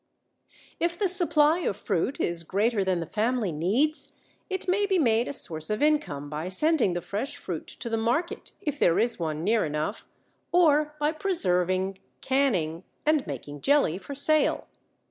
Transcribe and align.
If 0.79 0.97
the 0.97 1.07
supply 1.07 1.59
of 1.59 1.77
fruit 1.77 2.19
is 2.19 2.41
greater 2.41 2.83
than 2.83 3.01
the 3.01 3.05
family 3.05 3.51
needs, 3.51 4.13
it 4.49 4.67
may 4.67 4.87
be 4.87 4.97
made 4.97 5.27
a 5.27 5.31
source 5.31 5.69
of 5.69 5.83
income 5.83 6.27
by 6.27 6.49
sending 6.49 6.93
the 6.93 7.03
fresh 7.03 7.35
fruit 7.37 7.67
to 7.67 7.87
the 7.87 7.97
market, 7.97 8.51
if 8.61 8.79
there 8.79 8.97
is 8.97 9.19
one 9.19 9.43
near 9.43 9.63
enough, 9.63 10.07
or 10.51 10.95
by 10.99 11.11
preserving, 11.11 11.99
canning, 12.19 12.83
and 13.05 13.27
making 13.27 13.61
jelly 13.61 13.99
for 13.99 14.15
sale. 14.15 14.65